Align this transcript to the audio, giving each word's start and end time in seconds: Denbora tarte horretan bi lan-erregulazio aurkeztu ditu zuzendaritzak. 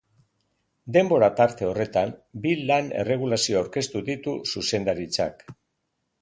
Denbora 0.95 1.27
tarte 1.39 1.67
horretan 1.71 2.13
bi 2.45 2.53
lan-erregulazio 2.71 3.61
aurkeztu 3.61 4.03
ditu 4.09 4.35
zuzendaritzak. 4.55 5.47